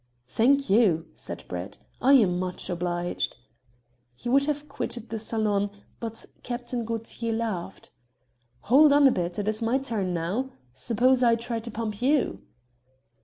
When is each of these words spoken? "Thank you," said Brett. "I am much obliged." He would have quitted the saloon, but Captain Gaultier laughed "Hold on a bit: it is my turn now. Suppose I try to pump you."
"Thank 0.25 0.67
you," 0.67 1.05
said 1.13 1.43
Brett. 1.47 1.77
"I 2.01 2.13
am 2.13 2.39
much 2.39 2.71
obliged." 2.71 3.35
He 4.15 4.29
would 4.29 4.45
have 4.45 4.67
quitted 4.67 5.09
the 5.09 5.19
saloon, 5.19 5.69
but 5.99 6.25
Captain 6.41 6.85
Gaultier 6.85 7.31
laughed 7.31 7.91
"Hold 8.61 8.91
on 8.93 9.07
a 9.07 9.11
bit: 9.11 9.37
it 9.37 9.47
is 9.47 9.61
my 9.61 9.77
turn 9.77 10.11
now. 10.11 10.53
Suppose 10.73 11.21
I 11.21 11.35
try 11.35 11.59
to 11.59 11.69
pump 11.69 12.01
you." 12.01 12.41